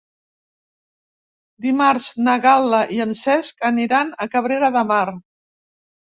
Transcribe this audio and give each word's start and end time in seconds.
Dimarts 1.65 2.07
na 2.27 2.33
Gal·la 2.45 2.79
i 2.95 2.97
en 3.05 3.13
Cesc 3.19 3.67
aniran 3.69 4.09
a 4.25 4.27
Cabrera 4.37 4.71
de 4.77 4.83
Mar. 4.93 5.03